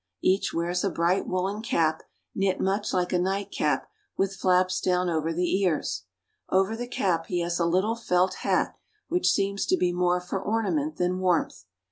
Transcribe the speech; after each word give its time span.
Each 0.23 0.51
wears 0.51 0.83
a 0.83 0.89
bright 0.89 1.27
woolen 1.27 1.61
cap, 1.61 2.01
knit 2.33 2.59
much 2.59 2.91
like 2.91 3.13
a 3.13 3.19
nightcap, 3.19 3.87
with 4.17 4.33
flaps 4.35 4.81
down 4.81 5.11
over 5.11 5.31
the 5.31 5.61
ears. 5.61 6.05
Over 6.49 6.75
the 6.75 6.87
cap 6.87 7.27
he 7.27 7.41
has 7.41 7.59
a 7.59 7.67
little 7.67 7.95
felt 7.95 8.33
hat, 8.41 8.73
which 9.09 9.29
seems 9.29 9.63
to 9.67 9.77
be 9.77 9.93
more 9.93 10.19
for 10.19 10.41
ornament 10.41 10.95
than 10.95 11.19
warmth. 11.19 11.65